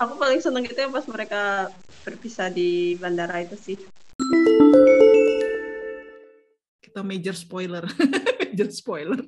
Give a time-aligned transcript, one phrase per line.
[0.00, 1.68] aku paling seneng itu ya pas mereka
[2.08, 3.76] berpisah di bandara itu sih.
[6.80, 7.84] Kita major spoiler.
[8.50, 9.20] Major spoiler.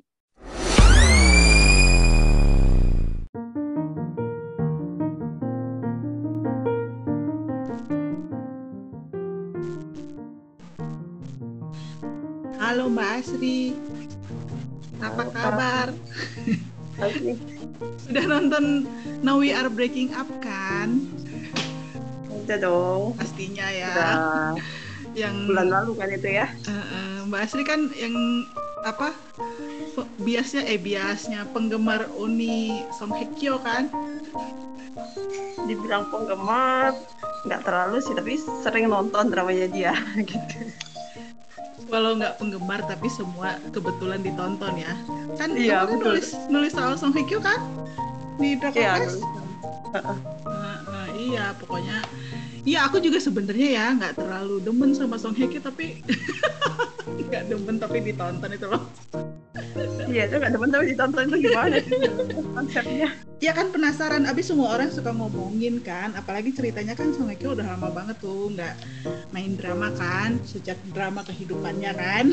[12.57, 13.77] Halo Mbak Asri,
[14.99, 15.87] apa kabar?
[16.97, 17.52] Asli.
[18.03, 18.85] Sudah nonton
[19.23, 21.03] Now We Are Breaking Up kan?
[22.43, 23.15] Udah dong.
[23.15, 23.91] Pastinya ya.
[23.93, 24.15] Udah
[25.13, 26.47] Yang bulan lalu kan itu ya.
[26.49, 28.15] Eh, eh, Mbak Asri kan yang
[28.83, 29.13] apa?
[30.19, 33.87] Biasnya eh biasnya penggemar Uni Song Hye Kyo kan?
[35.69, 36.97] Dibilang penggemar
[37.43, 39.93] nggak terlalu sih tapi sering nonton dramanya dia
[40.29, 40.71] gitu.
[41.93, 44.97] Walau nggak penggemar tapi semua kebetulan ditonton ya.
[45.37, 47.61] Kan Iya, kamu kan nulis nulis soal Song Hye Kyo kan?
[48.41, 48.93] Di Dragon Iya.
[49.93, 50.17] Nah,
[50.89, 52.01] nah, iya pokoknya
[52.63, 56.01] Iya aku juga sebenarnya ya nggak terlalu demen sama Song Hye Kyo tapi
[57.29, 58.89] nggak demen tapi ditonton itu loh.
[60.07, 61.77] Iya itu nggak teman-teman ditonton itu gimana
[62.55, 63.09] konsepnya.
[63.43, 67.51] Ya kan penasaran, abis semua orang suka ngomongin kan, apalagi ceritanya kan Song Hye Kyo
[67.51, 68.73] udah lama banget tuh nggak
[69.33, 72.25] main drama kan, sejak drama kehidupannya kan.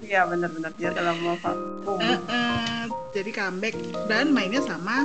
[0.00, 1.98] Iya benar-benar dia dalam mau vakum.
[1.98, 3.74] Eh, eh, jadi comeback
[4.06, 5.02] dan mainnya sama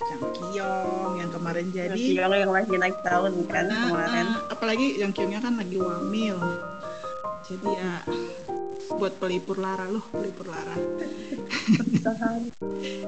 [0.00, 2.00] Jang Kyung yang kemarin jadi.
[2.16, 4.26] Yang yang lagi naik daun kan Eh, kemarin.
[4.48, 6.38] apalagi Jang Kyungnya kan lagi wamil.
[7.44, 7.92] Jadi ya
[8.94, 10.76] buat pelipur lara loh, pelipur lara.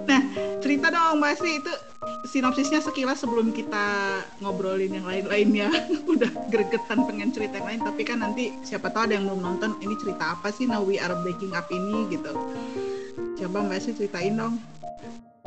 [0.05, 0.20] Nah,
[0.59, 1.72] cerita dong Mbak Asri itu
[2.27, 5.70] sinopsisnya sekilas sebelum kita ngobrolin yang lain-lainnya.
[6.12, 9.78] Udah gregetan pengen cerita yang lain, tapi kan nanti siapa tahu ada yang belum nonton
[9.81, 12.34] ini cerita apa sih Now We Are Breaking Up ini gitu.
[13.39, 14.59] Coba Mbak Asri ceritain dong.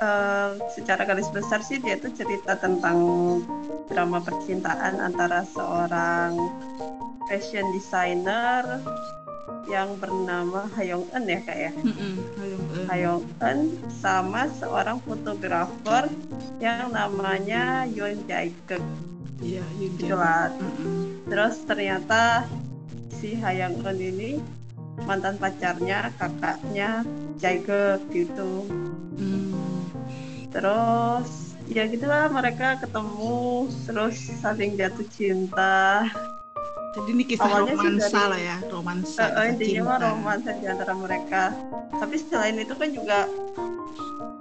[0.03, 2.97] Eh, secara garis besar sih dia tuh cerita tentang
[3.87, 6.33] drama percintaan antara seorang
[7.29, 8.83] fashion designer
[9.67, 11.71] yang bernama Hayong Eun ya kak ya.
[12.39, 12.85] Ayo, eh.
[12.91, 13.59] Hayong Eun
[13.89, 16.11] sama seorang fotografer
[16.59, 18.83] yang namanya Yoon Jae Geuk.
[19.43, 20.07] Iya, Yun Jae.
[20.07, 20.51] Itulah.
[20.55, 20.91] Mm-mm.
[21.27, 22.23] Terus ternyata
[23.19, 24.31] si Hayong Eun ini
[25.07, 27.01] mantan pacarnya kakaknya
[27.41, 28.67] Jae Geuk gitu.
[29.17, 29.89] Hmm.
[30.53, 36.07] Terus ya gitulah mereka ketemu terus saling jatuh cinta.
[36.93, 39.17] Jadi ini kisah Awalnya romansa dari- lah ya, romansa.
[39.17, 41.43] Eh, kisah intinya mah romansa di antara mereka.
[41.91, 43.17] Tapi selain itu kan juga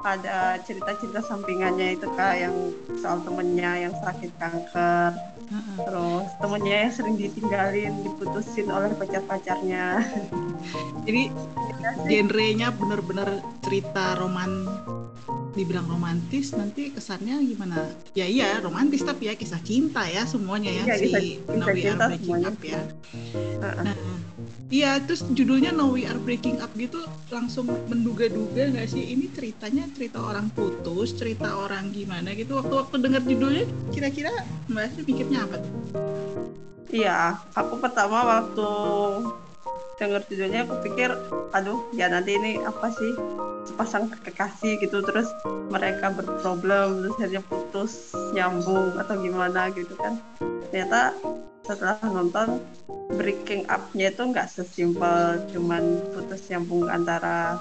[0.03, 2.55] ada cerita-cerita sampingannya itu kak yang
[3.01, 5.11] soal temennya yang sakit kanker.
[5.79, 10.01] Terus temennya yang sering ditinggalin, diputusin oleh pacar-pacarnya.
[11.07, 11.23] Jadi
[11.83, 13.27] Ya genrenya bener-bener
[13.59, 14.71] cerita roman
[15.53, 20.85] dibilang romantis nanti kesannya gimana ya iya romantis tapi ya kisah cinta ya semuanya ya
[20.87, 22.49] Iya, si kisah- kisah Are cinta Breaking semuanya.
[22.49, 22.81] Up ya
[23.59, 23.83] Heeh.
[23.83, 23.97] nah
[24.73, 29.13] iya terus judulnya Now We Are Breaking Up gitu langsung menduga-duga nggak sih?
[29.13, 32.57] Ini ceritanya cerita orang putus cerita orang gimana gitu.
[32.57, 34.33] Waktu-waktu dengar judulnya kira-kira
[34.73, 35.59] mbak Asri pikirnya apa?
[36.93, 38.69] Iya, aku pertama waktu
[40.01, 41.11] denger judulnya aku pikir,
[41.53, 43.13] aduh ya nanti ini apa sih
[43.69, 45.31] sepasang kekasih gitu terus
[45.71, 47.93] mereka berproblem terus akhirnya putus
[48.35, 50.19] nyambung atau gimana gitu kan.
[50.69, 51.15] Ternyata
[51.63, 52.59] setelah nonton
[53.15, 57.61] breaking up-nya itu nggak sesimpel cuman putus nyambung antara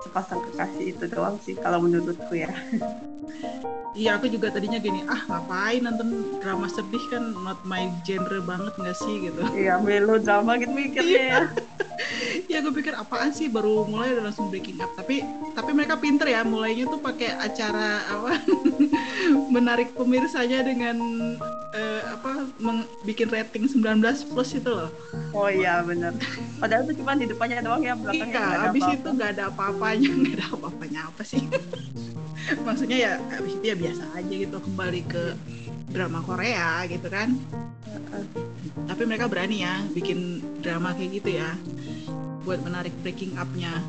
[0.00, 2.50] sepasang kekasih itu doang sih kalau menurutku ya.
[3.90, 8.70] Iya aku juga tadinya gini ah ngapain nonton drama sedih kan not my genre banget
[8.72, 11.42] nggak sih gitu Iya, melodrama gitu mikirnya ya.
[12.52, 16.30] ya gue pikir apaan sih baru mulai udah langsung breaking up tapi tapi mereka pinter
[16.30, 18.38] ya mulainya tuh pakai acara apa
[19.54, 20.94] menarik pemirsanya dengan
[21.74, 23.98] eh, apa meng- bikin rating 19
[24.30, 24.94] plus itu loh
[25.28, 26.16] Oh iya bener.
[26.56, 28.96] Padahal itu cuma di depannya doang ya belakangnya iya ada abis apa-apa.
[28.96, 29.42] itu nggak ada
[29.88, 31.42] apa-apanya nggak ada apa-apanya apa sih?
[32.68, 35.24] Maksudnya ya abis itu ya biasa aja gitu kembali ke
[35.88, 37.32] drama Korea gitu kan.
[38.84, 41.56] Tapi mereka berani ya bikin drama kayak gitu ya
[42.44, 43.80] buat menarik breaking up-nya.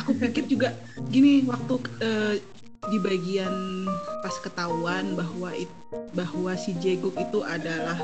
[0.00, 0.72] Aku pikir juga
[1.12, 2.34] gini waktu eh,
[2.86, 3.84] di bagian
[4.20, 5.72] pas ketahuan bahwa it-
[6.12, 7.96] bahwa si Jaeguk itu adalah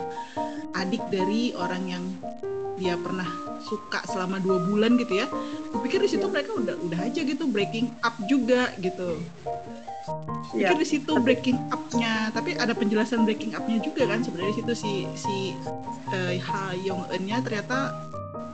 [0.75, 2.05] adik dari orang yang
[2.77, 3.29] dia pernah
[3.61, 5.27] suka selama dua bulan gitu ya.
[5.69, 9.21] Aku pikir di situ mereka udah udah aja gitu breaking up juga gitu.
[10.51, 10.73] Iya.
[10.73, 14.73] Pikir di situ breaking up-nya, tapi ada penjelasan breaking up-nya juga kan sebenarnya di situ
[14.75, 15.37] si si
[16.11, 17.95] eh, Ha Yong Eun-nya ternyata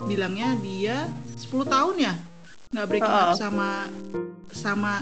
[0.05, 1.07] bilangnya dia
[1.39, 2.15] 10 tahun ya
[2.69, 3.39] nggak breaking up Oh.
[3.39, 3.71] sama
[4.51, 4.93] sama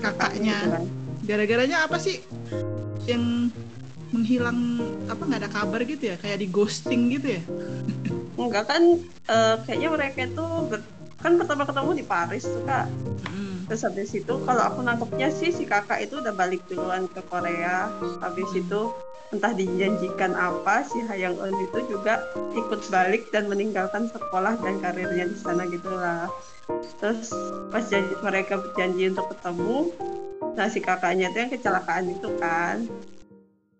[0.00, 0.56] kakaknya.
[0.60, 0.84] Gitu kan.
[1.20, 2.24] gara-garanya apa sih
[3.06, 3.52] yang
[4.10, 6.16] menghilang apa nggak ada kabar gitu ya?
[6.18, 7.42] Kayak di ghosting gitu ya?
[8.40, 8.82] Enggak kan
[9.28, 10.80] uh, kayaknya mereka itu ber,
[11.20, 12.88] kan pertama ketemu di Paris tuh kak.
[13.30, 13.70] Mm.
[13.70, 17.86] terus habis itu kalau aku nangkepnya sih si kakak itu udah balik duluan ke Korea.
[18.18, 18.90] Habis itu
[19.30, 22.18] entah dijanjikan apa si Hayang Eun itu juga
[22.50, 26.26] ikut balik dan meninggalkan sekolah dan karirnya di sana gitulah
[26.98, 27.32] terus
[27.70, 29.90] pas janji, mereka berjanji untuk ketemu
[30.58, 32.82] nah si kakaknya itu yang kecelakaan itu kan.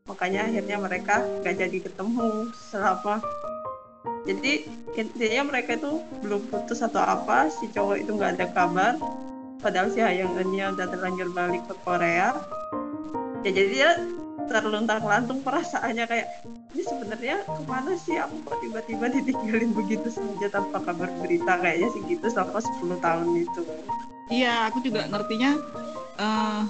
[0.07, 3.23] Makanya akhirnya mereka gak jadi ketemu selama
[4.29, 4.63] jadi
[4.95, 8.93] intinya mereka itu belum putus atau apa si cowok itu nggak ada kabar.
[9.61, 12.33] Padahal si Hayang Eunnya udah terlanjur balik ke Korea.
[13.45, 13.91] Ya jadi dia
[14.51, 16.27] terluntang lantung perasaannya kayak
[16.75, 21.55] ini sebenarnya ke mana sih aku kok tiba-tiba ditinggalin begitu saja tanpa kabar berita?
[21.63, 23.63] Kayaknya sih gitu selama 10 tahun itu.
[24.31, 25.51] Iya aku juga ngertinya
[26.19, 26.63] uh,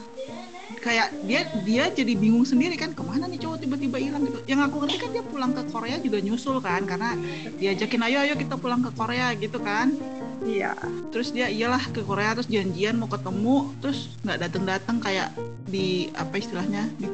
[0.80, 4.28] kayak dia dia jadi bingung sendiri kan ke mana nih cowok tiba-tiba hilang?
[4.28, 4.38] Gitu.
[4.44, 7.16] Yang aku ngerti kan dia pulang ke Korea juga nyusul kan karena
[7.56, 9.96] diajakin ayo ayo kita pulang ke Korea gitu kan
[10.44, 10.72] iya.
[11.10, 15.28] Terus dia iyalah ke Korea terus janjian mau ketemu terus nggak datang datang kayak
[15.68, 17.08] di apa istilahnya di,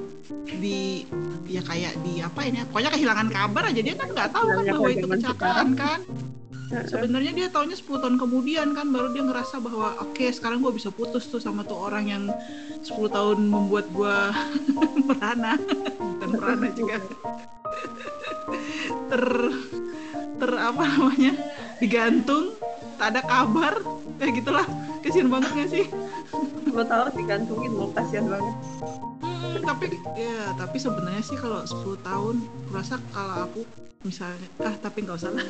[0.59, 0.79] di
[1.47, 3.81] ya kayak di apa ini ya pokoknya kehilangan kabar aja.
[3.83, 6.01] Dia kan nggak tahu kan bahwa itu kecelakaan kan.
[6.67, 10.75] sebenarnya dia tahunya 10 tahun kemudian kan baru dia ngerasa bahwa oke okay, sekarang gue
[10.75, 12.25] bisa putus tuh sama tuh orang yang
[12.83, 14.17] 10 tahun membuat gue
[15.07, 15.55] merana.
[16.19, 16.99] Dan merana juga.
[19.07, 19.25] Ter
[20.37, 21.33] ter apa namanya
[21.81, 22.53] digantung
[22.97, 23.75] tak ada kabar.
[24.17, 24.67] Kayak gitulah.
[25.05, 25.87] Kasihan banget gak sih?
[26.67, 28.55] Gue tahu digantungin mau kasihan banget.
[29.23, 29.87] Hmm, tapi
[30.19, 32.37] ya tapi sebenarnya sih kalau 10 tahun
[32.75, 33.61] rasa kalau aku
[34.05, 35.47] misalnya ah tapi nggak usah lah.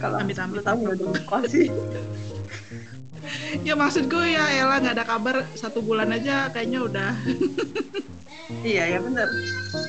[0.00, 1.68] Kalau amit amit tahu nggak sih.
[3.66, 5.36] Ya maksud gue ya Ella nggak ada kabar.
[5.54, 7.12] Satu bulan aja kayaknya udah
[8.62, 9.28] iya ya benar.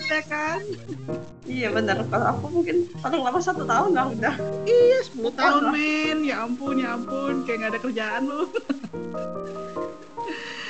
[0.08, 0.60] Ya kan?
[1.48, 1.98] Iya benar.
[2.12, 4.36] Kalau aku mungkin paling lama satu tahun lah udah.
[4.68, 7.48] Iya sepuluh tahun men ya ampun ya ampun.
[7.48, 8.44] Kayak nggak ada kerjaan lu.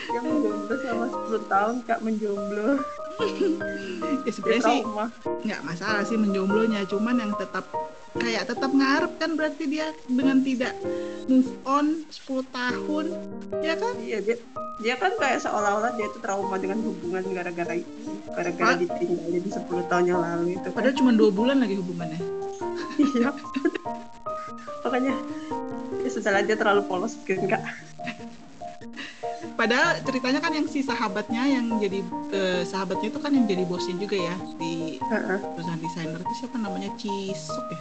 [0.08, 2.70] Yang menjomblo selama 10 tahun kak menjomblo.
[4.26, 4.80] Ya sebenarnya sih
[5.46, 6.86] nggak masalah sih menjomblonya.
[6.90, 7.66] Cuman yang tetap
[8.16, 10.74] kayak tetap ngarep kan berarti dia dengan tidak
[11.28, 13.06] move on 10 tahun.
[13.60, 13.96] Ya kan?
[14.00, 14.38] Iya dia
[14.78, 18.80] dia kan kayak seolah-olah dia itu trauma dengan hubungan gara-gara itu gara-gara ah?
[18.80, 20.76] ditinggalin 10 tahun yang lalu itu kan.
[20.78, 22.22] padahal cuma dua bulan lagi hubungannya.
[22.98, 23.30] Iya
[24.88, 25.14] makanya
[26.02, 27.60] ya sudah dia terlalu polos gitu kak
[29.56, 32.00] padahal ceritanya kan yang si sahabatnya yang jadi
[32.34, 35.40] uh, sahabatnya itu kan yang jadi bosnya juga ya di uh-uh.
[35.56, 36.90] perusahaan desainer itu siapa namanya?
[37.00, 37.80] Cisok ya?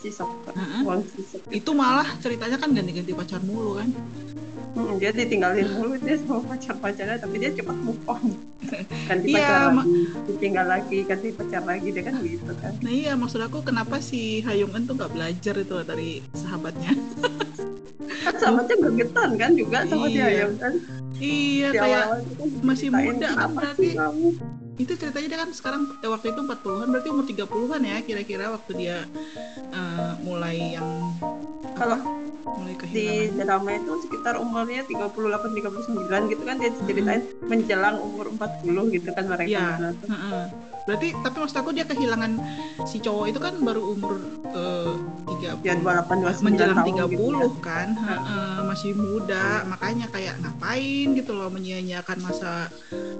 [0.00, 1.02] Cisok uh-uh.
[1.52, 3.90] itu malah ceritanya kan ganti-ganti pacar mulu kan?
[4.76, 8.36] Hmm, dia ditinggalin mulu dia sama pacar-pacarnya tapi dia cepat move on.
[9.08, 12.72] Ganti iya, pacar lagi ditinggal lagi ganti pacar lagi dia kan gitu kan.
[12.84, 16.92] Nah iya maksud aku kenapa si Hayung tuh nggak belajar itu dari sahabatnya
[18.30, 20.26] kan sahabatnya gergetan kan juga sama iya.
[20.26, 20.72] dia kan
[21.16, 22.04] iya Di kayak
[22.60, 24.28] masih muda kan berarti kamu?
[24.76, 28.72] itu ceritanya dia kan sekarang eh, waktu itu 40-an berarti umur 30-an ya kira-kira waktu
[28.76, 28.98] dia
[29.72, 31.16] uh, mulai yang
[31.80, 31.96] kalau
[32.44, 37.48] mulai di drama itu sekitar umurnya 38 39 gitu kan dia ceritain hmm.
[37.48, 39.68] menjelang umur 40 gitu kan mereka ya.
[40.86, 42.38] Berarti tapi maksud aku dia kehilangan
[42.86, 44.22] si cowok itu kan baru umur
[44.54, 44.94] uh,
[45.36, 47.48] 30 ya, 28, menjelang 30 gitu ya.
[47.60, 47.88] kan.
[47.98, 52.70] Uh, uh, masih muda makanya kayak ngapain gitu loh menyia-nyiakan masa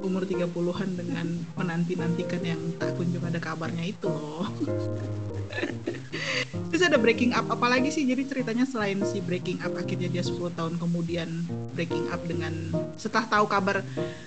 [0.01, 1.27] umur 30-an dengan
[1.59, 4.47] menanti-nantikan yang tak kunjung ada kabarnya itu loh
[6.71, 8.05] Terus ada breaking up apalagi sih?
[8.05, 11.29] Jadi ceritanya selain si breaking up akhirnya dia 10 tahun kemudian
[11.73, 12.53] breaking up dengan
[13.01, 13.81] setelah tahu kabar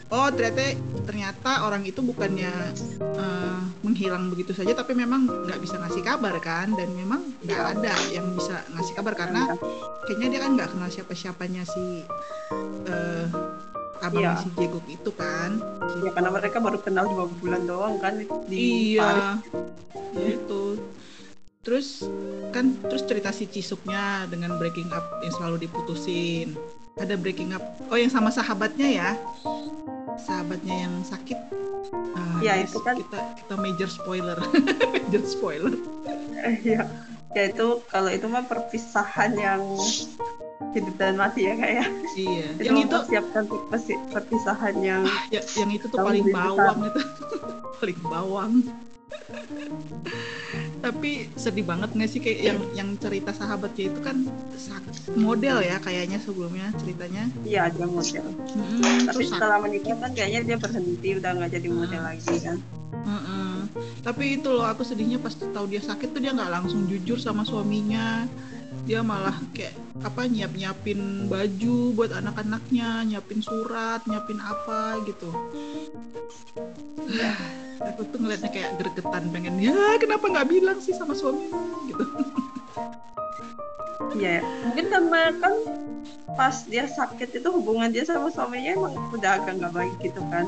[0.09, 2.51] oh ternyata ternyata orang itu bukannya
[3.01, 6.73] uh, menghilang begitu saja tapi memang nggak bisa ngasih kabar kan?
[6.73, 9.53] Dan memang nggak ada yang bisa ngasih kabar karena
[10.07, 12.03] kayaknya dia kan nggak kenal siapa-siapanya si
[12.89, 13.25] uh,
[13.99, 14.39] abang iya.
[14.39, 15.59] si Jeguk itu kan?
[16.01, 18.15] Ya karena mereka baru kenal dua bulan doang kan
[18.47, 19.37] di iya.
[19.37, 19.45] Paris.
[20.19, 20.79] itu
[21.59, 22.07] terus
[22.55, 26.55] kan terus cerita si Cisuknya dengan breaking up yang selalu diputusin.
[26.99, 29.09] Ada breaking up oh yang sama sahabatnya ya.
[30.19, 31.39] Sahabatnya yang sakit.
[31.93, 34.39] Uh, ya itu kan kita kita major spoiler.
[34.95, 35.75] Major spoiler.
[36.63, 36.87] Ya
[37.35, 39.61] ya itu kalau itu mah perpisahan yang
[40.73, 41.85] hidup dan mati ya kayak.
[41.85, 41.85] Ya.
[42.15, 42.47] iya.
[42.55, 43.43] Itu yang itu siapkan
[44.11, 47.01] perpisahan yang ah, ya, yang itu tuh paling bawang itu.
[47.79, 48.53] Paling bawang
[50.79, 54.25] tapi sedih banget nggak sih kayak yang yang cerita sahabatnya itu kan
[55.17, 57.29] model ya kayaknya sebelumnya ceritanya.
[57.45, 58.25] Iya dia model.
[58.55, 62.09] Hmm, tapi setelah menikah kan kayaknya dia berhenti udah nggak jadi model hmm.
[62.09, 62.57] lagi kan.
[63.05, 63.69] Hmm,
[64.01, 67.45] tapi itu loh aku sedihnya pas tahu dia sakit tuh dia nggak langsung jujur sama
[67.45, 68.25] suaminya
[68.89, 75.29] dia malah kayak apa nyiap nyiapin baju buat anak-anaknya nyiapin surat nyiapin apa gitu.
[77.85, 81.61] Aku tuh ngeliatnya kayak gregetan pengen ya kenapa nggak bilang sih sama suaminya?
[81.85, 82.01] Gitu
[84.15, 85.53] Iya, mungkin karena kan
[86.39, 90.47] pas dia sakit itu hubungan dia sama suaminya emang udah agak nggak baik gitu kan.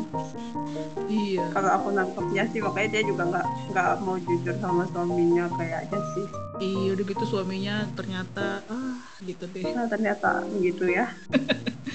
[1.12, 1.44] Iya.
[1.52, 6.26] Kalau aku nangkepnya sih makanya dia juga nggak nggak mau jujur sama suaminya kayaknya sih.
[6.62, 9.68] Iya, udah gitu suaminya ternyata ah gitu deh.
[9.76, 11.12] Nah, ternyata gitu ya.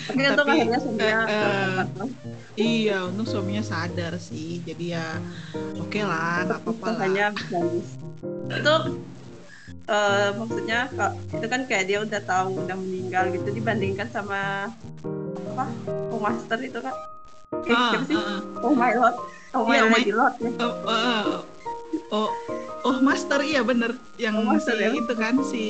[0.06, 2.08] Tapi, untung akhirnya suaminya uh, uh,
[2.54, 4.60] Iya, untung suaminya sadar sih.
[4.60, 5.18] Jadi ya
[5.80, 7.32] oke okay lah, nggak apa-apa lah.
[7.32, 7.88] bagus.
[8.60, 8.74] Itu
[9.90, 10.90] uh, maksudnya
[11.30, 14.70] itu kan kayak dia udah tahu udah meninggal gitu dibandingkan sama
[15.56, 15.64] apa
[16.12, 16.94] oh master itu kan
[17.66, 18.16] eh, ah, siapa sih?
[18.18, 19.16] uh, oh my lord.
[19.56, 20.50] Oh my, yeah, my lord ya.
[20.60, 21.24] oh, uh,
[22.12, 22.30] oh.
[22.86, 23.98] Oh master iya bener.
[24.14, 24.90] Yang oh, master, si ya?
[24.94, 25.64] itu kan si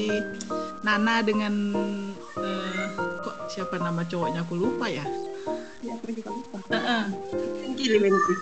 [0.85, 1.73] Nana dengan
[2.37, 2.85] uh,
[3.25, 5.06] kok siapa nama cowoknya aku lupa ya?
[5.80, 6.56] Ya aku juga lupa.
[6.68, 7.04] Uh, uh.
[7.87, 8.35] Leminki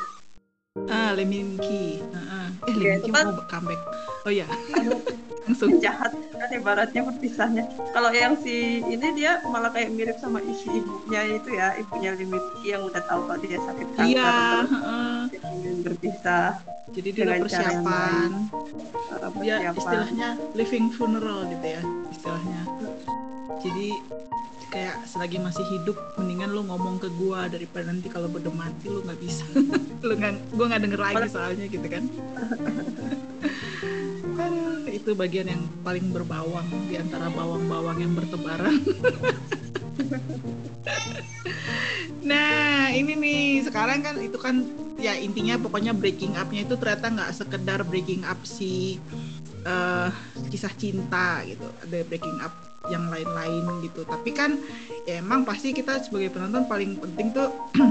[0.91, 2.47] ah Leminki uh, uh.
[2.67, 3.81] eh Leminki ya, mau comeback.
[4.27, 4.49] Oh ya
[5.45, 7.65] langsung jahat kan ibaratnya berpisahnya.
[7.93, 12.73] Kalau yang si ini dia malah kayak mirip sama isi ibunya itu ya ibunya Limiti
[12.73, 15.23] yang udah tahu kalau dia sakit kanker iya uh,
[15.85, 16.49] berpisah
[16.97, 18.31] jadi dia udah persiapan.
[19.45, 22.61] dia istilahnya living funeral gitu ya istilahnya.
[23.61, 23.89] Jadi
[24.73, 29.05] kayak selagi masih hidup mendingan lu ngomong ke gua daripada nanti kalau udah mati lu
[29.05, 29.45] nggak bisa.
[30.05, 32.05] Lu nggak gua nggak denger lagi soalnya gitu kan
[35.05, 38.81] itu bagian yang paling berbawang di antara bawang-bawang yang bertebaran.
[42.31, 43.69] nah ini nih.
[43.69, 44.65] Sekarang kan itu kan
[44.97, 48.97] ya intinya pokoknya breaking upnya itu ternyata nggak sekedar breaking up si
[49.69, 50.09] uh,
[50.49, 51.69] kisah cinta gitu.
[51.85, 52.57] Ada breaking up
[52.89, 54.09] yang lain-lain gitu.
[54.09, 54.57] Tapi kan
[55.05, 57.53] ya emang pasti kita sebagai penonton paling penting tuh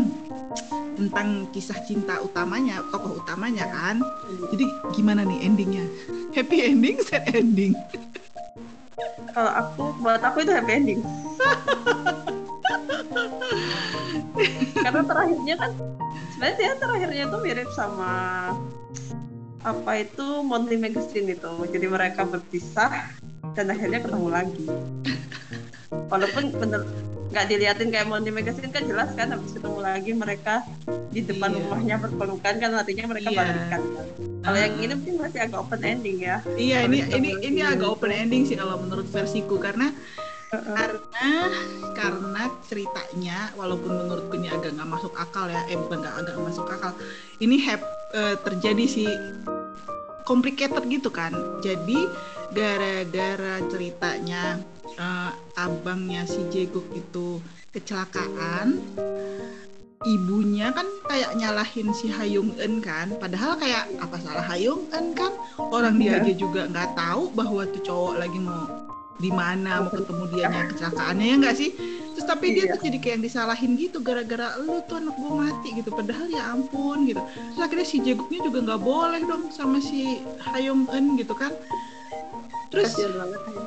[0.98, 4.02] tentang kisah cinta utamanya tokoh utamanya kan.
[4.50, 4.66] Jadi
[4.98, 5.86] gimana nih endingnya
[6.34, 7.78] happy ending sad ending.
[9.34, 11.02] Kalau aku buat aku itu happy ending.
[14.78, 15.72] Karena terakhirnya kan
[16.34, 18.14] sebenarnya terakhirnya tuh mirip sama
[19.64, 21.54] apa itu Monthly Magazine itu.
[21.72, 23.14] Jadi mereka berpisah
[23.54, 24.66] dan akhirnya ketemu lagi
[26.12, 26.82] walaupun bener
[27.34, 30.62] nggak diliatin kayak Monty Magazine kan jelas kan habis ketemu lagi mereka
[31.10, 31.58] di depan iya.
[31.66, 33.38] rumahnya berpelukan kan artinya mereka iya.
[33.42, 33.82] balikan kan.
[34.44, 36.46] Kalau yang ini mungkin masih agak open ending ya.
[36.54, 39.90] Iya ini ini ini agak open ending sih kalau menurut versiku karena
[40.54, 41.34] karena
[41.98, 46.70] karena ceritanya walaupun menurutku ini agak nggak masuk akal ya eh bukan nggak agak masuk
[46.70, 46.94] akal
[47.42, 47.82] ini have,
[48.14, 49.10] uh, terjadi sih
[50.30, 51.34] complicated gitu kan
[51.66, 52.06] jadi
[52.54, 54.62] gara-gara ceritanya
[55.02, 57.42] uh, abangnya si Jeguk itu
[57.74, 58.78] kecelakaan
[60.04, 63.16] ibunya kan kayak nyalahin si Hayung En kan.
[63.18, 65.32] Padahal kayak apa salah Hayung En kan?
[65.58, 66.24] Orang dia iya.
[66.24, 68.68] aja juga nggak tahu bahwa tuh cowok lagi mau
[69.22, 71.70] di mana mau ketemu dia nya kecelakaannya ya nggak sih?
[72.14, 72.74] Terus tapi dia iya.
[72.76, 75.90] tuh jadi kayak yang disalahin gitu gara-gara lu tuh anak gue mati gitu.
[75.90, 77.22] Padahal ya ampun gitu.
[77.24, 80.20] Terus akhirnya si Jeguknya juga nggak boleh dong sama si
[80.52, 81.56] Hayung En gitu kan
[82.72, 82.92] terus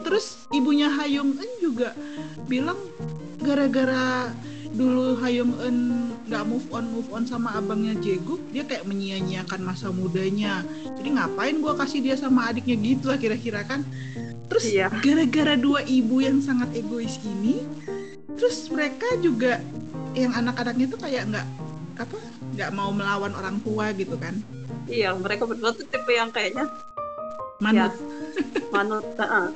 [0.03, 1.93] terus ibunya Hayung Eun juga
[2.47, 2.79] bilang
[3.43, 4.31] gara-gara
[4.76, 5.79] dulu Hayung Eun
[6.26, 10.67] nggak move on move on sama abangnya Jeguk dia kayak menyia-nyiakan masa mudanya.
[10.99, 13.87] Jadi ngapain gue kasih dia sama adiknya gitu lah kira-kira kan?
[14.50, 14.91] Terus iya.
[14.91, 17.62] gara-gara dua ibu yang sangat egois ini
[18.37, 19.65] terus mereka juga
[20.12, 21.47] yang anak-anaknya tuh kayak nggak
[21.97, 22.19] apa
[22.53, 24.35] nggak mau melawan orang tua gitu kan?
[24.91, 26.69] Iya mereka berdua tuh tipe yang kayaknya
[27.62, 27.95] manut.
[27.95, 28.25] Ya,
[28.75, 29.49] manut uh.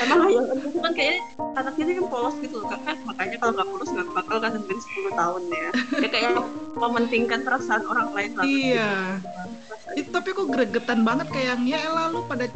[0.00, 1.20] emang yang itu kan kayaknya
[1.58, 4.76] anaknya ini kan polos gitu kan, kan makanya kalau nggak polos nggak bakal kan sampai
[4.78, 5.70] 10 tahun ya.
[6.00, 6.30] Ya kayak
[6.82, 8.44] mementingkan perasaan orang lain lah.
[8.46, 8.92] Iya.
[9.98, 12.46] Itu tapi kok gregetan banget kayak ya lalu pada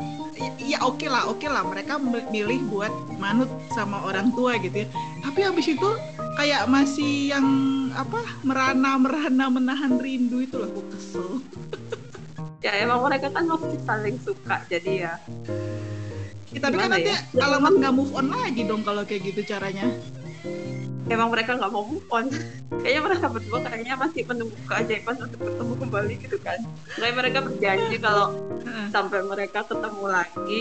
[0.58, 1.98] ya oke okay lah oke okay lah mereka
[2.30, 4.88] milih buat manut sama orang tua gitu ya.
[5.22, 5.90] Tapi habis itu
[6.38, 7.46] kayak masih yang
[7.98, 11.42] apa merana merana menahan rindu itu lah gue kesel
[12.58, 15.14] ya emang mereka kan masih saling suka jadi ya,
[16.50, 17.18] ya tapi kan nanti ya?
[17.38, 19.86] alamat nggak move on lagi dong kalau kayak gitu caranya
[21.08, 22.28] emang mereka nggak mau move on.
[22.78, 26.58] Kayaknya mereka berdua kayaknya masih menunggu keajaiban untuk bertemu kembali gitu kan.
[26.96, 28.26] Kayak mereka berjanji kalau
[28.88, 30.60] sampai mereka ketemu lagi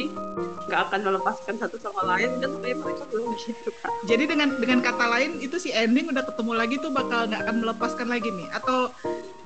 [0.68, 4.84] nggak akan melepaskan satu sama lain dan tapi mereka belum gitu kan jadi dengan dengan
[4.84, 8.48] kata lain itu si ending udah ketemu lagi tuh bakal nggak akan melepaskan lagi nih?
[8.52, 8.92] Atau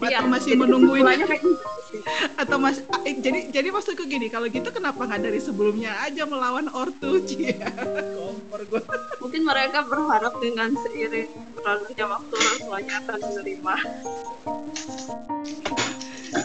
[0.10, 1.62] iya, atau masih menungguin gitu
[2.42, 6.72] atau mas eh, jadi jadi maksudku gini kalau gitu kenapa nggak dari sebelumnya aja melawan
[6.72, 7.68] ortu cia
[8.52, 8.84] kompor gue
[9.24, 13.76] mungkin mereka berharap dengan seiring berlalunya waktu orang tuanya akan menerima.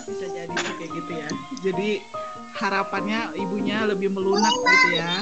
[0.06, 1.28] Bisa jadi sih kayak gitu ya.
[1.66, 1.90] Jadi
[2.62, 5.12] harapannya ibunya lebih melunak gitu ya.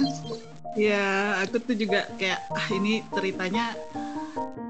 [0.77, 1.05] Ya
[1.41, 3.73] aku tuh juga kayak ah ini ceritanya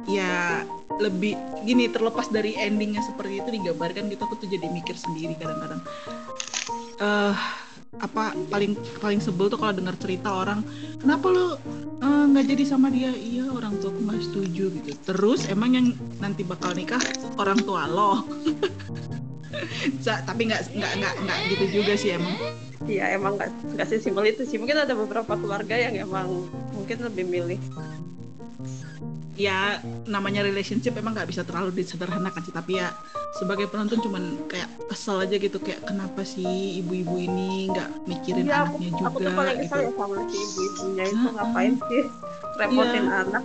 [0.06, 0.62] ya
[1.02, 1.34] lebih
[1.66, 5.82] gini terlepas dari endingnya seperti itu digambarkan gitu aku tuh jadi mikir sendiri kadang-kadang.
[7.02, 7.34] Uh,
[8.02, 10.66] apa paling paling sebel tuh kalau dengar cerita orang
[10.98, 11.46] kenapa lo
[12.02, 13.12] eh, nggak uh, jadi sama dia?
[13.14, 14.90] Iya orang tua nggak setuju gitu.
[15.06, 15.86] Terus emang yang
[16.18, 17.00] nanti bakal nikah
[17.38, 18.26] orang tua lo.
[20.28, 22.34] Tapi nggak nggak nggak nggak gitu juga sih emang.
[22.84, 24.58] Iya emang nggak sih simpel itu sih.
[24.58, 27.60] Mungkin ada beberapa keluarga yang emang mungkin lebih milih
[29.34, 32.94] ya namanya relationship emang nggak bisa terlalu disederhanakan sih tapi ya
[33.34, 38.62] sebagai penonton cuman kayak kesel aja gitu kayak kenapa sih ibu-ibu ini nggak mikirin ya,
[38.62, 39.64] anaknya aku, juga aku tuh paling gitu.
[39.66, 42.02] kesel ya sama si ibu-ibunya itu ngapain sih
[42.54, 43.14] repotin ya.
[43.26, 43.42] anak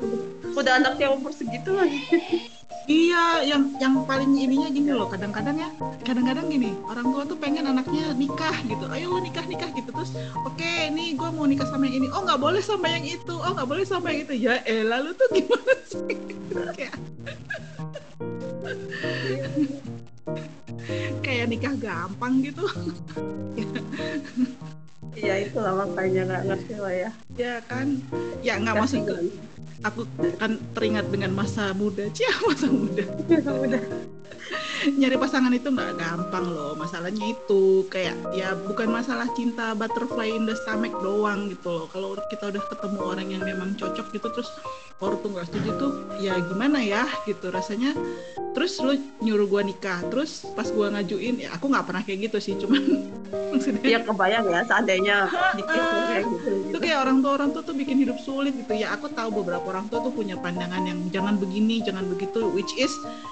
[0.54, 2.00] udah anaknya umur segitu lagi
[2.90, 5.70] Iya, yang yang paling ininya gini loh, kadang-kadang ya,
[6.02, 10.18] kadang-kadang gini, orang tua tuh pengen anaknya nikah gitu, ayo lo nikah nikah gitu terus,
[10.42, 13.36] oke, okay, ini gue mau nikah sama yang ini, oh nggak boleh sama yang itu,
[13.38, 16.18] oh nggak boleh sama yang itu, ya eh lalu tuh gimana sih?
[16.82, 16.98] kayak
[21.26, 22.66] kayak nikah gampang gitu.
[25.18, 27.10] Iya itulah makanya nggak ngerti lah ya.
[27.38, 27.88] Ya kan,
[28.46, 29.04] ya nggak masuk
[29.84, 30.04] aku
[30.40, 32.08] kan teringat dengan masa muda.
[32.12, 33.04] Cia masa muda.
[33.28, 33.80] Masa muda.
[34.80, 36.72] Nyari pasangan itu nggak gampang loh.
[36.80, 41.86] Masalahnya itu kayak ya bukan masalah cinta butterfly in the stomach doang gitu loh.
[41.92, 44.50] Kalau kita udah ketemu orang yang memang cocok gitu terus
[45.04, 45.92] orang tuh nggak setuju tuh
[46.24, 47.92] ya gimana ya gitu rasanya.
[48.56, 52.38] Terus lo nyuruh gua nikah terus pas gua ngajuin ya aku nggak pernah kayak gitu
[52.40, 52.82] sih cuman
[53.52, 55.28] maksudnya ya kebayang ya seandainya nikah
[56.10, 56.52] kayak gitu, gitu.
[56.74, 58.74] itu kayak orang tua orang tua tuh bikin hidup sulit gitu.
[58.76, 62.74] Ya aku tahu beberapa orang tua tuh punya pandangan yang jangan begini jangan begitu which
[62.76, 62.92] is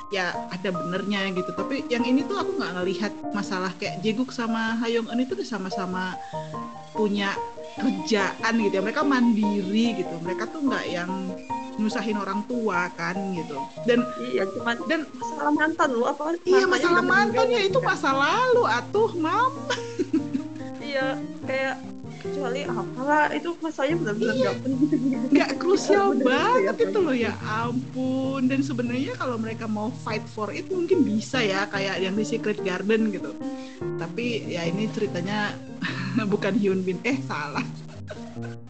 [0.09, 1.51] ya ada benernya gitu.
[1.53, 5.47] Tapi yang ini tuh aku nggak ngelihat masalah kayak Jeguk sama Hayong Eun itu tuh
[5.47, 6.15] sama-sama
[6.95, 7.35] punya
[7.77, 8.83] kerjaan gitu ya.
[8.83, 10.15] Mereka mandiri gitu.
[10.23, 11.11] Mereka tuh nggak yang
[11.77, 13.57] nyusahin orang tua kan gitu.
[13.85, 14.01] Dan
[14.33, 19.11] iya cuma dan masalah mantan lu apa iya masalah mantan ya itu masa lalu atuh
[19.21, 19.53] mam
[20.87, 21.75] iya kayak
[22.17, 24.51] kecuali apalah itu masalahnya benar-benar iya.
[25.31, 28.49] nggak krusial banget itu loh ya ampun.
[28.49, 32.59] Dan sebenarnya kalau mereka mau fight for it mungkin bisa ya kayak yang di Secret
[32.65, 33.37] Garden gitu.
[34.01, 35.53] Tapi ya ini ceritanya
[36.31, 36.97] bukan Hyun Bin.
[37.05, 37.63] Eh salah.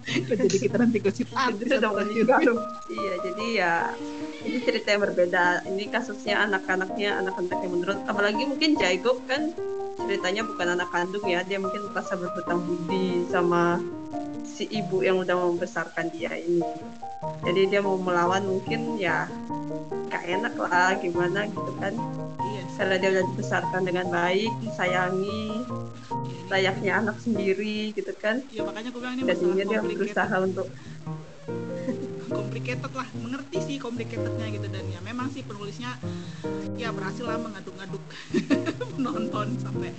[0.27, 1.67] Jadi kita nanti gosip artis
[2.87, 3.75] iya jadi ya
[4.47, 5.67] ini cerita yang berbeda.
[5.67, 9.51] Ini kasusnya anak-anaknya anak-anak yang menurut apalagi mungkin Jaigok kan
[9.99, 11.43] ceritanya bukan anak kandung ya.
[11.43, 13.83] Dia mungkin merasa berhutang budi sama
[14.47, 16.63] si ibu yang udah membesarkan dia ini.
[17.43, 19.27] Jadi dia mau melawan mungkin ya
[20.07, 21.93] gak enak lah gimana gitu kan.
[22.47, 22.63] Iya.
[22.79, 25.65] karena dia udah dibesarkan dengan baik disayangi
[26.47, 28.39] layaknya anak sendiri gitu kan.
[28.55, 30.71] Ya makanya aku bilang ini jadinya dia berusaha untuk
[32.47, 34.67] complicated lah mengerti sih complicatednya gitu.
[34.71, 35.99] Dan ya memang sih penulisnya
[36.79, 37.99] ya berhasil lah mengaduk-aduk
[39.03, 39.91] nonton sampai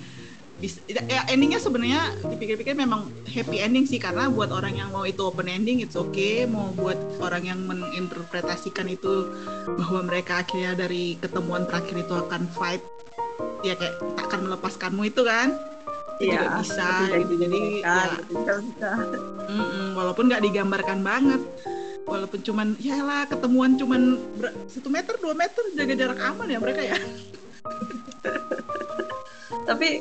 [0.58, 4.00] bisa ya endingnya sebenarnya dipikir-pikir memang happy ending sih.
[4.00, 6.48] Karena buat orang yang mau itu open ending it's okay.
[6.48, 9.28] Mau buat orang yang menginterpretasikan itu
[9.76, 12.80] bahwa mereka akhirnya dari ketemuan terakhir itu akan fight
[13.61, 15.52] ya kayak tak akan melepaskanmu itu kan?
[16.18, 16.90] Itu iya, juga bisa.
[17.22, 17.98] gitu jadi ya.
[18.26, 18.90] Bisa, bisa.
[19.46, 21.42] Mm -mm, walaupun nggak digambarkan banget
[22.09, 24.16] walaupun cuman ya lah ketemuan cuman
[24.66, 26.97] satu meter dua meter jaga jarak aman ya mereka ya.
[29.68, 30.01] Tapi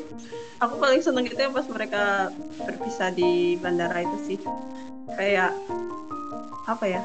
[0.64, 2.32] aku paling seneng itu ya pas mereka
[2.64, 4.40] berpisah di bandara itu sih.
[5.20, 5.52] Kayak
[6.64, 7.04] apa ya?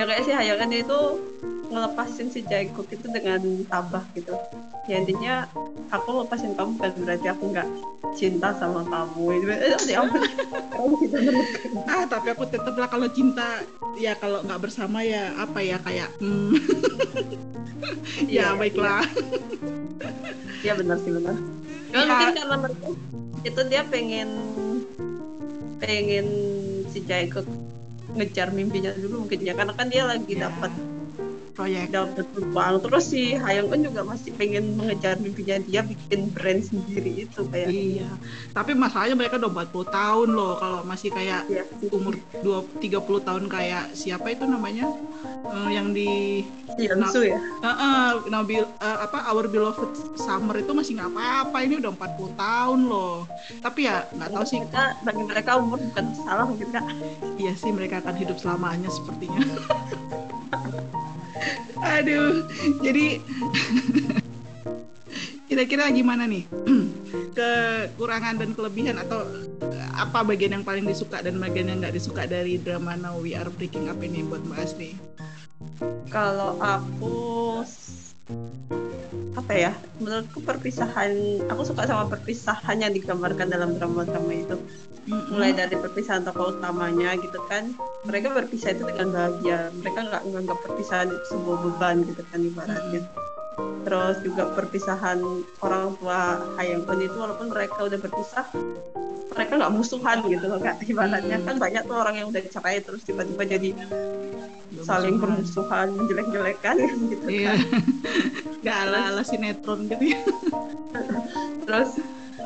[0.00, 1.00] Ya kayak sih hayangan itu
[1.68, 4.32] ngelepasin si Jacob itu dengan tabah gitu
[4.88, 5.44] ya intinya
[5.92, 7.68] aku lepasin kamu kan berarti aku nggak
[8.16, 10.00] cinta sama kamu itu eh, ya
[11.92, 13.60] ah tapi aku tetap lah kalau cinta
[14.00, 16.56] ya kalau nggak bersama ya apa ya kayak hmm.
[18.32, 19.04] ya, ya baiklah
[20.64, 21.36] ya benar sih benar
[21.92, 22.00] ya.
[22.04, 22.88] mungkin karena mereka
[23.44, 24.28] itu dia pengen
[25.78, 26.26] pengen
[26.90, 27.44] si Jacob
[28.16, 30.48] ngejar mimpinya dulu mungkin ya karena kan dia lagi ya.
[30.48, 30.72] dapat
[31.58, 31.90] proyek.
[31.90, 37.26] Dapat uang terus si Hayang kan juga masih pengen mengejar mimpinya dia bikin brand sendiri
[37.26, 38.10] itu kayak iya.
[38.54, 40.54] Tapi masalahnya mereka udah 40 tahun loh.
[40.62, 42.14] Kalau masih kayak ya, umur
[42.46, 44.86] 2 30 tahun kayak siapa itu namanya?
[45.50, 46.46] Eh, yang di
[46.78, 47.42] Yansu ya?
[47.58, 51.58] Uh, uh, Nabil uh, apa Our Beloved Summer itu masih nggak apa-apa.
[51.66, 53.26] Ini udah 40 tahun loh.
[53.58, 54.60] Tapi ya nggak tahu sih.
[54.62, 56.84] Mereka, bagi mereka umur bukan salah mungkin kak
[57.40, 59.40] iya sih mereka akan hidup selamanya sepertinya
[61.82, 62.46] aduh
[62.82, 63.22] jadi
[65.48, 66.44] kira-kira gimana nih
[67.36, 69.24] kekurangan dan kelebihan atau
[69.98, 73.50] apa bagian yang paling disuka dan bagian yang nggak disuka dari drama Now We Are
[73.50, 74.92] Breaking Up ini buat Mbak Asri?
[76.08, 77.16] kalau aku
[79.36, 84.56] apa ya menurutku perpisahan aku suka sama perpisahan yang digambarkan dalam drama-drama itu
[85.08, 87.72] mulai dari perpisahan tokoh utamanya gitu kan.
[88.04, 89.72] Mereka berpisah itu dengan bahagia.
[89.80, 93.02] Mereka nggak menganggap perpisahan itu sebuah beban gitu kan ibaratnya.
[93.88, 95.18] Terus juga perpisahan
[95.64, 96.20] orang tua
[96.60, 98.46] Hayang Eun itu walaupun mereka udah berpisah
[99.28, 100.82] mereka nggak musuhan gitu loh kak.
[100.84, 103.70] Ibaratnya kan banyak tuh orang yang udah cerai terus tiba-tiba jadi
[104.84, 106.76] saling bermusuhan jelek-jelekan
[107.12, 107.56] gitu iya.
[107.56, 107.58] kan
[108.62, 110.20] nggak ala ala sinetron gitu ya.
[111.66, 111.90] Terus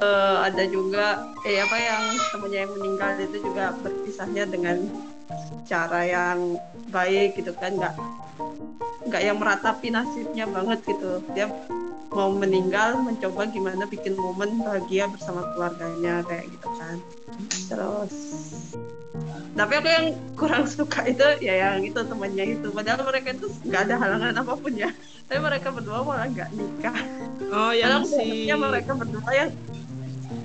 [0.00, 2.02] uh, ada juga eh apa yang
[2.32, 4.76] temannya yang meninggal itu juga berpisahnya dengan
[5.68, 6.60] cara yang
[6.92, 7.94] baik gitu kan nggak
[9.08, 11.20] nggak yang meratapi nasibnya banget gitu.
[11.34, 11.50] Dia
[12.12, 16.96] mau meninggal mencoba gimana bikin momen bahagia bersama keluarganya kayak gitu kan.
[17.68, 18.14] Terus
[19.52, 22.68] tapi aku yang kurang suka itu ya yang itu temannya itu.
[22.72, 24.88] Padahal mereka itu nggak ada halangan apa pun ya.
[25.28, 26.96] Tapi mereka berdua malah nggak nikah.
[27.52, 29.50] Oh yang si mereka berdua yang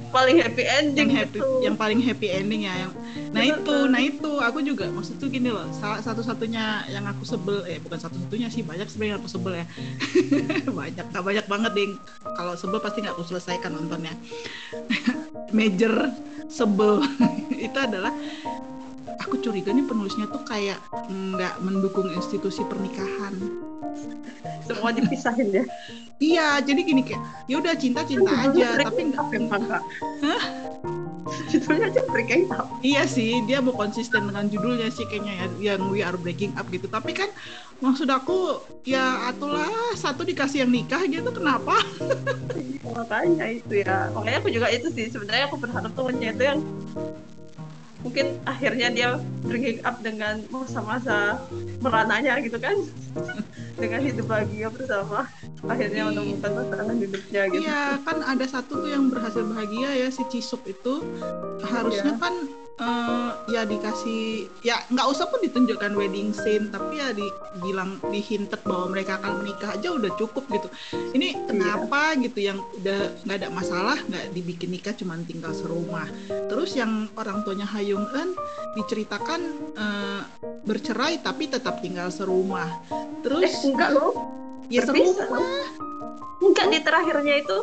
[0.10, 1.62] paling happy ending yang happy, gitu.
[1.64, 2.92] yang paling happy ending ya yang
[3.36, 4.32] nah itu nah itu.
[4.38, 8.16] Aku juga maksud tuh gini loh salah satu satunya yang aku sebel eh bukan satu
[8.16, 9.66] satunya sih banyak sebenarnya aku sebel ya.
[10.78, 11.92] Banyak gak banyak banget ding.
[12.24, 14.14] Kalau sebel pasti nggak aku selesaikan nontonnya.
[15.58, 16.14] Major
[16.48, 17.04] sebel.
[17.68, 18.14] Itu adalah
[19.22, 20.78] aku curiga nih penulisnya tuh kayak
[21.10, 23.34] nggak mendukung institusi pernikahan.
[24.68, 25.64] Semua dipisahin ya?
[26.18, 29.84] Iya jadi gini kayak ya udah cinta cinta aja tapi nggak
[31.48, 35.92] judulnya aja breaking up iya sih dia mau konsisten dengan judulnya sih kayaknya ya yang
[35.92, 36.90] we are breaking up gitu.
[36.90, 37.30] Tapi kan
[37.84, 41.78] maksud aku ya atulah satu dikasih yang nikah gitu kenapa?
[42.82, 44.10] Makanya itu ya.
[44.16, 46.60] Makanya aku juga itu sih sebenarnya aku berharap temennya itu yang
[48.08, 49.10] mungkin akhirnya dia
[49.44, 51.44] breaking up dengan masa-masa
[51.84, 52.80] merananya gitu kan.
[53.78, 55.30] Dengan hidup bahagia bersama.
[55.70, 57.62] Akhirnya menemukan pasangan hidupnya gitu.
[57.62, 61.06] Iya kan ada satu tuh yang berhasil bahagia ya si Cisuk itu.
[61.62, 62.18] Harusnya iya.
[62.18, 62.34] kan
[62.82, 68.94] uh, ya dikasih ya nggak usah pun ditunjukkan wedding scene tapi ya dibilang dihintet bahwa
[68.94, 70.68] mereka akan menikah aja udah cukup gitu.
[71.14, 72.24] Ini kenapa iya.
[72.26, 76.08] gitu yang udah nggak ada masalah nggak dibikin nikah cuma tinggal serumah.
[76.30, 78.38] Terus yang orang tuanya Hayung Eun
[78.78, 79.42] diceritakan
[79.78, 80.22] uh,
[80.66, 82.68] bercerai tapi tetap tinggal serumah.
[83.26, 84.38] Terus eh, enggak loh
[84.68, 85.28] ya serumah
[86.38, 87.58] enggak di terakhirnya itu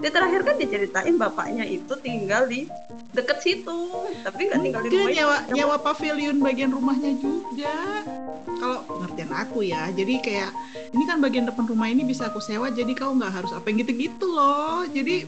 [0.00, 2.70] di terakhir kan diceritain bapaknya itu tinggal di
[3.10, 3.78] deket situ
[4.22, 7.74] tapi nggak tinggal di rumah nyawa nyawa pavilion bagian rumahnya juga.
[8.60, 10.50] Kalau pengertian aku ya jadi kayak
[10.92, 13.82] ini kan bagian depan rumah ini bisa aku sewa jadi kau nggak harus apa yang
[13.82, 14.84] gitu-gitu loh.
[14.86, 15.26] Jadi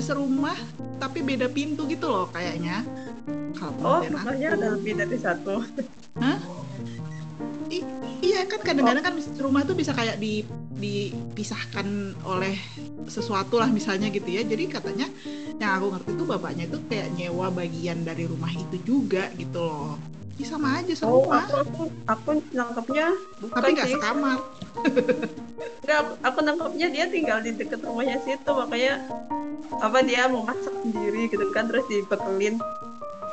[0.00, 0.56] serumah
[0.98, 2.82] tapi beda pintu gitu loh kayaknya.
[3.54, 5.62] Kalau oh rumahnya ada lebih dari satu.
[6.18, 6.38] Hah?
[8.24, 10.40] Iya kan kadang-kadang kan rumah tuh bisa kayak di
[10.74, 12.56] dipisahkan oleh
[13.04, 14.42] sesuatu lah misalnya gitu ya.
[14.42, 15.06] Jadi katanya
[15.60, 20.00] yang aku ngerti tuh bapaknya itu kayak nyewa bagian dari rumah itu juga gitu loh.
[20.34, 23.06] Ini sama aja sama oh, aku, aku, aku nangkepnya
[23.54, 24.38] tapi nggak sekamar.
[25.84, 29.04] Nggak aku, aku nangkepnya dia tinggal di dekat rumahnya situ makanya
[29.78, 32.58] apa dia mau masak sendiri gitu kan terus dibekelin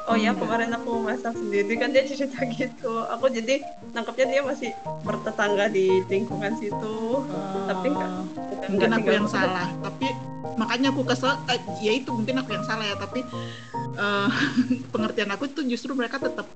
[0.10, 3.06] oh ya kemarin aku masak sendiri kan dia cerita gitu.
[3.18, 3.62] Aku jadi
[3.94, 4.72] nangkepnya dia masih
[5.06, 7.22] bertetangga di lingkungan situ.
[7.28, 8.12] Uh, tapi enggak
[8.72, 9.68] mungkin aku yang salah.
[9.82, 10.08] tapi
[10.60, 12.96] makanya aku kesel uh, ya itu mungkin aku yang salah ya.
[12.98, 13.22] Tapi
[13.98, 14.30] uh,
[14.94, 16.48] pengertian aku itu justru mereka tetap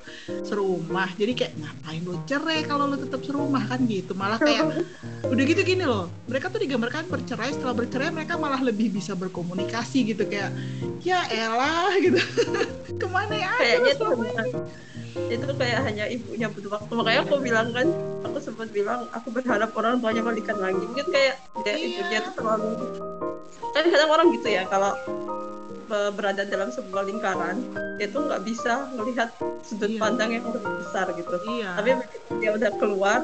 [0.45, 1.09] serumah.
[1.15, 3.63] Jadi kayak ngapain lo cerai kalau lo tetap serumah?
[3.69, 4.17] Kan gitu.
[4.17, 4.83] Malah kayak
[5.31, 6.09] udah gitu gini loh.
[6.27, 7.53] Mereka tuh digambarkan bercerai.
[7.53, 10.23] Setelah bercerai mereka malah lebih bisa berkomunikasi gitu.
[10.25, 10.55] Kayak
[11.03, 12.19] ya elah gitu.
[12.95, 14.05] Ke mana ya kayaknya itu
[15.31, 17.87] itu kayak hanya ibunya butuh waktu makanya aku bilang kan
[18.27, 21.85] aku sempat bilang aku berharap orang tuanya balikan lagi mungkin kayak dia iya.
[21.87, 22.69] ibunya tuh terlalu
[23.71, 24.91] kan kadang orang gitu ya kalau
[26.17, 27.61] berada dalam sebuah lingkaran
[27.95, 29.29] dia tuh nggak bisa melihat
[29.63, 30.01] sudut iya.
[30.01, 31.77] pandang yang lebih besar gitu iya.
[31.79, 31.89] tapi
[32.41, 33.23] dia udah keluar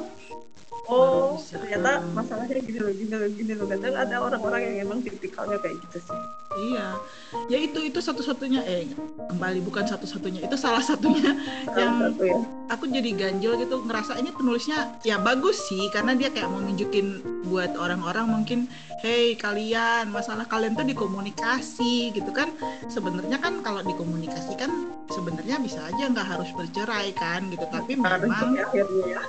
[0.91, 3.65] oh ternyata masalahnya gini loh gini loh gini loh.
[3.71, 6.19] Kadang ada orang-orang yang emang tipikalnya kayak gitu sih.
[6.51, 6.99] Iya,
[7.47, 8.91] ya itu itu satu-satunya eh
[9.31, 10.43] kembali bukan satu-satunya.
[10.43, 11.31] Itu salah satunya
[11.63, 12.37] salah Yang- satu ya.
[12.75, 13.79] aku jadi ganjel gitu.
[13.87, 15.87] Ngerasa ini penulisnya ya bagus sih.
[15.95, 18.59] Karena dia kayak mau nunjukin buat orang-orang mungkin
[18.99, 22.51] hey kalian masalah kalian tuh dikomunikasi gitu kan.
[22.91, 27.63] Sebenarnya kan kalau dikomunikasikan sebenarnya bisa aja nggak harus bercerai kan gitu.
[27.71, 28.67] Tapi memang ya,
[29.07, 29.23] ya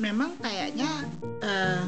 [0.00, 0.88] Memang kayaknya
[1.44, 1.84] eh,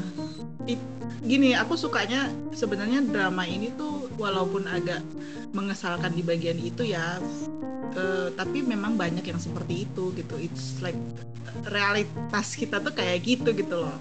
[0.69, 0.93] it-
[1.25, 5.01] gini aku sukanya sebenarnya drama ini tuh walaupun agak
[5.55, 7.17] mengesalkan di bagian itu ya
[7.97, 10.35] eh, tapi memang banyak yang seperti itu gitu.
[10.37, 10.97] It's like
[11.71, 13.95] realitas kita tuh kayak gitu gitu loh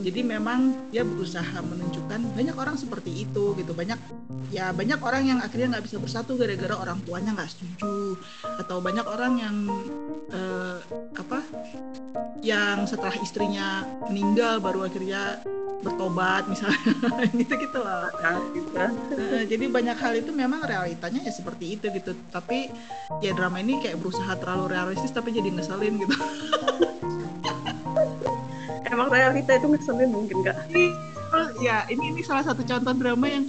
[0.00, 3.72] jadi memang dia berusaha menunjukkan banyak orang seperti itu gitu.
[3.72, 3.98] Banyak
[4.54, 8.16] ya banyak orang yang akhirnya nggak bisa bersatu gara-gara orang tuanya nggak setuju.
[8.60, 9.56] Atau banyak orang yang
[10.32, 10.78] eh,
[11.16, 11.40] apa
[12.40, 15.42] yang setelah istrinya meninggal baru akhirnya
[15.84, 16.80] bertobat misalnya.
[17.36, 18.08] Gitu gitu loh.
[18.22, 18.70] Nah, gitu.
[19.16, 22.16] Eh, jadi banyak hal itu memang realitanya ya seperti itu gitu.
[22.32, 22.72] Tapi
[23.20, 26.16] ya drama ini kayak berusaha terlalu realistis tapi jadi ngeselin gitu
[28.96, 30.56] emang realita itu ngeselin mungkin nggak
[31.26, 33.44] Oh, ya ini ini salah satu contoh drama yang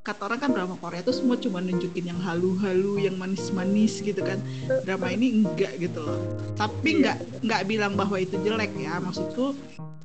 [0.00, 4.40] kata orang kan drama Korea itu semua cuma nunjukin yang halu-halu, yang manis-manis gitu kan.
[4.88, 6.16] Drama ini enggak gitu loh.
[6.56, 6.98] Tapi Iya.
[6.98, 8.96] enggak enggak bilang bahwa itu jelek ya.
[8.96, 9.52] Maksudku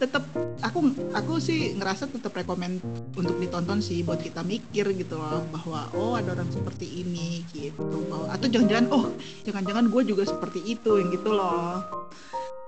[0.03, 0.27] tetap
[0.59, 2.83] aku aku sih ngerasa tetap rekomend
[3.15, 8.03] untuk ditonton sih buat kita mikir gitu loh bahwa oh ada orang seperti ini gitu
[8.11, 9.05] bahwa atau jangan-jangan oh
[9.47, 11.79] jangan-jangan gue juga seperti itu yang gitu loh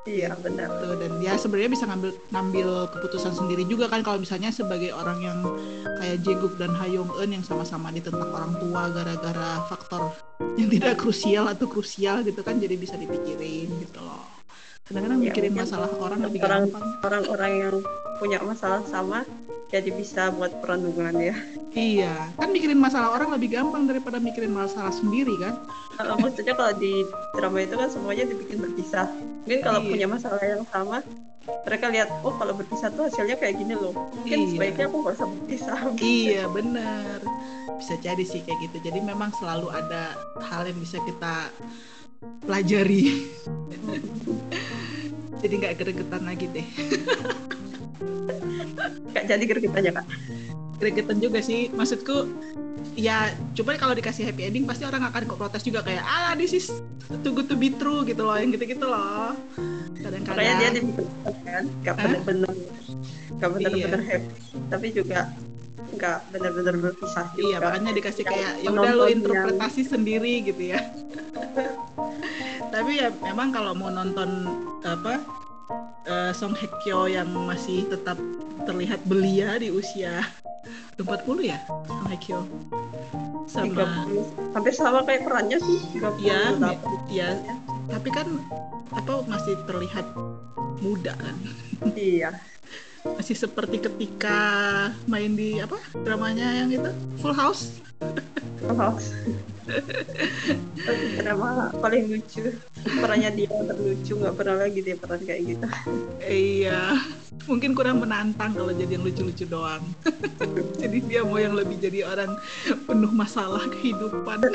[0.05, 0.69] iya benar.
[0.71, 0.93] Gitu.
[0.95, 5.39] Dan dia sebenarnya bisa ngambil ngambil keputusan sendiri juga kan kalau misalnya sebagai orang yang
[5.97, 10.13] kayak Jeguk dan Hayong Eun yang sama-sama ditentang orang tua gara-gara faktor
[10.55, 14.23] yang tidak krusial atau krusial gitu kan jadi bisa dipikirin gitu loh.
[14.85, 16.85] Kadang-kadang Ya, mikirin masalah orang lebih orang- gampang.
[17.01, 17.75] orang-orang yang
[18.17, 19.23] punya masalah sama
[19.69, 21.35] jadi bisa buat perundungan ya
[21.75, 25.59] iya kan mikirin masalah orang lebih gampang daripada mikirin masalah sendiri kan?
[25.95, 29.07] Kalau maksudnya kalau di drama itu kan semuanya dibikin berpisah.
[29.47, 29.89] Mungkin kalau Iya.
[29.91, 30.99] punya masalah yang sama
[31.63, 33.91] mereka lihat oh kalau berpisah tuh hasilnya kayak gini loh.
[34.15, 34.49] Mungkin Iya.
[34.55, 35.79] sebaiknya aku nggak usah berpisah.
[35.99, 37.17] Iya bener
[37.75, 38.77] bisa jadi sih kayak gitu.
[38.87, 40.15] Jadi memang selalu ada
[40.47, 41.51] hal yang bisa kita
[42.43, 43.03] pelajari.
[45.43, 46.65] Jadi nggak gregetan lagi deh
[49.11, 50.05] nggak jadi gergitannya kak
[50.75, 52.27] gregetan juga sih maksudku
[52.93, 56.51] ya coba kalau dikasih happy ending pasti orang akan kok protes juga kayak ah this
[56.51, 56.67] is
[57.23, 59.35] too good to be true gitu loh yang gitu-gitu loh
[59.95, 61.07] kadang-kadang makanya dia dibikin
[61.43, 61.95] kan Hah?
[61.97, 62.51] bener-bener
[63.35, 64.09] nggak bener-bener Iya.
[64.09, 64.29] happy
[64.67, 65.19] tapi juga
[65.85, 70.33] nggak bener-bener berpisah juga Iya, makanya dikasih Yang kayak ya udah lo yang- interpretasi sendiri
[70.43, 70.79] gitu ya.
[72.73, 74.29] Tapi ya memang kalau mau nonton
[74.83, 75.23] apa
[76.05, 78.17] eh, Song Hye Kyo yang masih tetap
[78.65, 80.25] terlihat belia di usia
[80.97, 81.05] 40
[81.43, 82.39] ya Song Hye Kyo?
[83.45, 84.05] Sama.
[84.09, 86.39] 30 hampir sama kayak perannya sih 30 ya
[87.11, 87.29] ya
[87.87, 88.27] tapi kan
[88.95, 90.05] apa masih terlihat
[90.81, 91.35] muda kan?
[91.93, 92.33] Iya
[93.13, 94.39] masih seperti ketika
[95.05, 96.91] main di apa dramanya yang itu
[97.21, 97.85] Full House
[98.65, 98.97] Oh.
[101.21, 102.53] drama paling lucu
[102.85, 105.67] perannya dia terlucu nggak pernah lagi dia peran kayak gitu
[106.25, 106.97] Iya,
[107.45, 109.85] mungkin kurang menantang kalau jadi yang lucu-lucu doang.
[110.81, 112.33] jadi dia mau yang lebih jadi orang
[112.89, 114.41] penuh masalah kehidupan.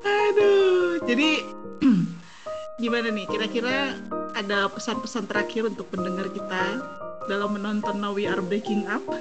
[0.00, 1.44] Aduh, jadi
[2.82, 3.28] gimana nih?
[3.28, 4.00] Kira-kira
[4.40, 6.80] ada pesan-pesan terakhir untuk pendengar kita
[7.28, 9.04] dalam menonton Now We Are Breaking Up?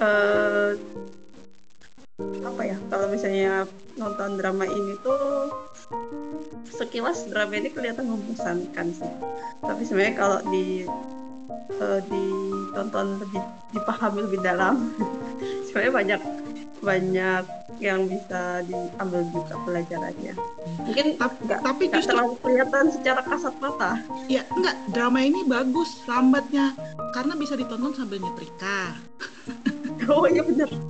[0.00, 0.76] eh
[2.44, 3.64] apa ya kalau misalnya
[3.96, 5.48] nonton drama ini tuh
[6.68, 9.12] sekilas drama ini kelihatan membosankan sih
[9.64, 10.84] tapi sebenarnya kalau di
[11.80, 13.42] eh, ditonton lebih
[13.74, 14.74] dipahami lebih dalam
[15.68, 16.20] sebenarnya banyak
[16.80, 17.44] banyak
[17.80, 20.34] yang bisa diambil juga pelajarannya
[20.84, 25.44] mungkin Tapi, nggak tapi nggak justru terlalu kelihatan secara kasat mata ya enggak drama ini
[25.44, 26.72] bagus lambatnya
[27.10, 28.94] karena bisa ditonton sambil nyetrika.
[30.12, 30.70] oh iya benar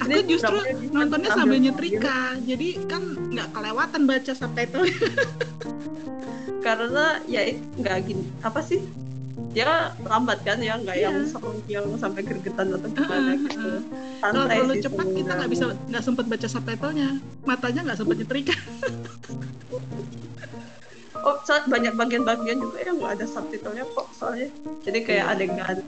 [0.00, 0.56] Aku Ini justru
[0.96, 1.60] nontonnya sambil.
[1.60, 3.04] nyetrika, jadi kan
[3.36, 4.88] nggak kelewatan baca subtitle.
[6.58, 8.82] Karena ya it- nggak gini apa sih
[9.50, 11.26] dia lambat kan ya nggak yang Iya.
[11.26, 13.70] sampai yang sampai gergetan atau gimana gitu.
[14.20, 17.08] Kalau terlalu cepat kita nggak bisa nggak sempet baca subtitlenya,
[17.42, 18.54] matanya nggak sempet nyetrika.
[21.20, 24.48] oh banyak bagian-bagian juga yang nggak ada subtitlenya kok soalnya
[24.80, 25.32] jadi kayak Iya.
[25.36, 25.78] adegan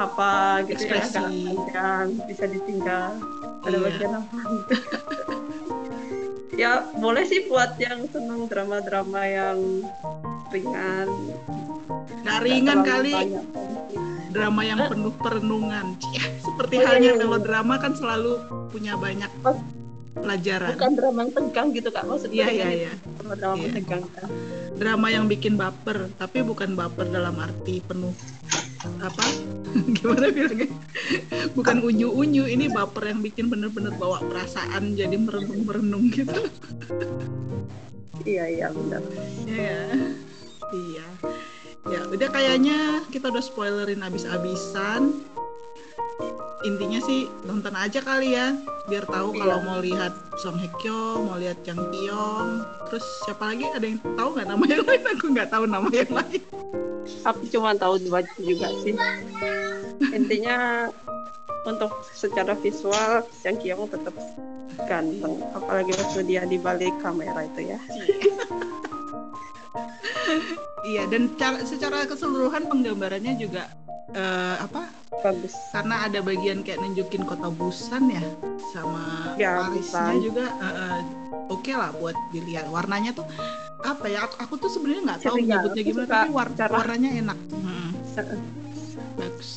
[0.00, 0.30] apa
[0.64, 1.20] gitu ya Ekspresi.
[1.20, 3.12] panjang bisa ditinggal
[3.60, 3.84] ada Iya.
[3.84, 4.72] bagian apa gitu
[6.60, 9.58] ya boleh sih buat yang seneng drama-drama yang
[10.52, 11.08] ringan
[12.20, 13.44] nggak ringan Nggak terlalu kali banyak.
[14.28, 15.86] drama yang penuh perenungan
[16.38, 18.36] seperti halnya melodrama kan selalu
[18.68, 19.56] punya banyak Oh.
[20.14, 23.68] Pelajaran bukan drama yang tegang gitu kak maksudnya iya iya iya drama drama Iya.
[23.70, 24.28] menegangkan
[24.74, 28.14] drama yang bikin baper tapi bukan baper dalam arti penuh
[28.80, 29.24] apa
[30.00, 30.66] gimana bilangnya
[31.52, 36.48] bukan unyu unyu ini baper yang bikin bener-bener bawa perasaan jadi merenung merenung gitu
[38.24, 39.02] iya iya benar
[39.50, 39.80] Iya.
[40.70, 41.06] Iya.
[41.90, 42.78] Ya, udah kayaknya
[43.10, 45.24] kita udah spoilerin abis-abisan.
[46.60, 48.52] Intinya sih nonton aja kali ya,
[48.84, 49.40] biar tahu Iya.
[49.40, 52.60] kalau mau lihat Song Hye Kyo, mau lihat Jang Kyung,
[52.92, 53.64] terus siapa lagi?
[53.72, 55.02] Ada yang tahu nggak nama yang lain?
[55.16, 56.42] Aku nggak tahu nama yang lain.
[57.20, 58.94] aku cuma tahu dua juga sih
[60.14, 60.88] intinya
[61.66, 64.14] untuk secara visual yang Kyung tetap
[64.88, 67.78] ganteng apalagi waktu dia di balik kamera itu ya
[70.80, 73.68] Iya, dan cara, secara keseluruhan penggambarannya juga
[74.10, 74.88] eh, apa?
[75.20, 78.24] bagus Karena ada bagian kayak nunjukin kota Busan ya,
[78.72, 80.24] sama Ya, Parisnya Busan.
[80.24, 81.00] juga eh, eh,
[81.52, 82.66] oke lah buat dilihat.
[82.66, 83.26] Warnanya tuh
[83.80, 84.24] apa ya?
[84.24, 87.38] Aku, aku tuh sebenarnya nggak tahu Aku gimana, tapi war- cara- warnanya enak.
[87.52, 87.90] Hmm,
[89.20, 89.50] bagus.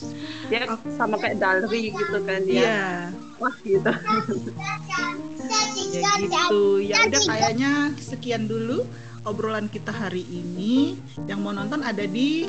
[0.51, 0.67] dia
[0.99, 2.83] sama kayak Dalri gitu kan dia Iya,
[3.39, 3.89] wah gitu
[5.93, 6.61] ya gitu.
[6.83, 8.83] Ya udah kayaknya sekian dulu
[9.23, 10.99] obrolan kita hari ini.
[11.27, 12.47] Yang mau nonton ada di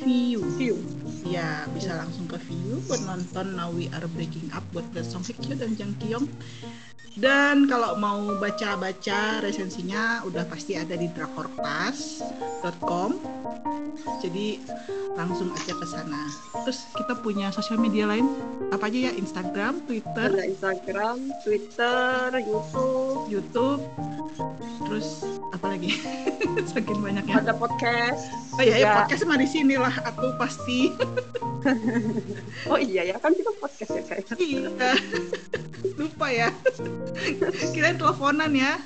[0.00, 0.40] View.
[0.56, 0.80] view
[1.28, 5.20] Ya, bisa langsung ke view buat nonton Now We Are Breaking Up buat The Song
[5.28, 6.24] Hye Kyo dan Jang Kyung.
[7.18, 13.10] Dan kalau mau baca-baca resensinya udah pasti ada di drakorclass.com.
[14.22, 14.62] Jadi
[15.18, 16.30] langsung aja ke sana.
[16.64, 18.30] Terus kita punya sosial media lain
[18.70, 19.12] apa aja ya?
[19.18, 23.82] Instagram, Twitter, ada Instagram Twitter YouTube YouTube.
[24.86, 25.98] Terus apa lagi?
[26.70, 27.42] Saking banyaknya.
[27.42, 29.94] ada podcast Oh iya, ya, podcast mah di sini lah.
[30.04, 30.92] Aku pasti.
[32.70, 34.92] oh iya ya kan kita podcast ya kayak Iya.
[36.00, 36.48] Lupa ya.
[37.74, 38.74] Kita teleponan ya.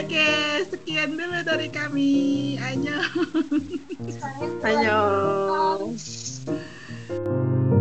[0.00, 0.28] Oke,
[0.70, 2.56] sekian dulu dari kami.
[2.60, 3.00] ayo
[4.62, 5.00] ayo